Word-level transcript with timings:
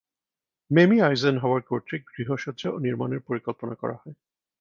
Mamy 0.71 0.97
Eisenhower 1.01 1.61
কর্তৃক 1.61 2.01
গৃহসজ্জা 2.11 2.69
ও 2.71 2.77
নির্মাণের 2.79 3.21
পরিকল্পনা 3.27 3.75
করা 3.75 3.95
হয়। 3.95 4.15